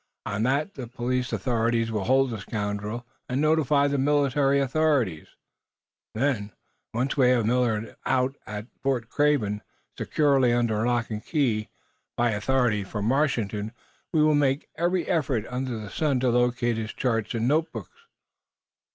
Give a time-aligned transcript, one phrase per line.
[0.25, 5.27] On that the police authorities will hold the scoundrel and notify the military authorities.
[6.15, 6.53] Then,
[6.91, 9.61] once we have Millard out at Fort Craven,
[9.95, 11.69] securely under lock and key,
[12.17, 13.73] by authority from Washington,
[14.11, 18.07] we will make every effort under the sun to locate his charts and notebooks."